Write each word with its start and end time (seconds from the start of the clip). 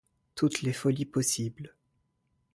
Toutes 0.33 0.63
les 0.63 0.73
folies 0.73 1.05
possibles. 1.05 1.75